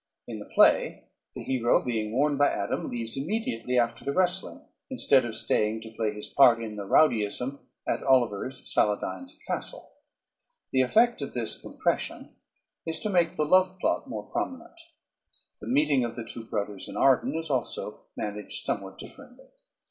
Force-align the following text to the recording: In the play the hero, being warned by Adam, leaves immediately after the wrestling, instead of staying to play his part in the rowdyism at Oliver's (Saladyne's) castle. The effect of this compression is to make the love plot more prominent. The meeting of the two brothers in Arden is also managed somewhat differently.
In 0.25 0.39
the 0.39 0.45
play 0.47 1.03
the 1.35 1.43
hero, 1.43 1.79
being 1.79 2.11
warned 2.11 2.39
by 2.39 2.49
Adam, 2.49 2.89
leaves 2.89 3.15
immediately 3.15 3.77
after 3.77 4.03
the 4.03 4.13
wrestling, 4.13 4.65
instead 4.89 5.25
of 5.25 5.35
staying 5.35 5.81
to 5.81 5.91
play 5.91 6.11
his 6.11 6.27
part 6.27 6.59
in 6.59 6.75
the 6.75 6.87
rowdyism 6.87 7.59
at 7.87 8.01
Oliver's 8.01 8.61
(Saladyne's) 8.61 9.37
castle. 9.45 9.91
The 10.71 10.81
effect 10.81 11.21
of 11.21 11.33
this 11.35 11.55
compression 11.55 12.35
is 12.83 12.99
to 13.01 13.11
make 13.11 13.35
the 13.35 13.45
love 13.45 13.77
plot 13.77 14.09
more 14.09 14.23
prominent. 14.25 14.81
The 15.59 15.67
meeting 15.67 16.03
of 16.03 16.15
the 16.15 16.25
two 16.25 16.45
brothers 16.45 16.89
in 16.89 16.97
Arden 16.97 17.35
is 17.37 17.51
also 17.51 18.07
managed 18.17 18.65
somewhat 18.65 18.97
differently. 18.97 19.49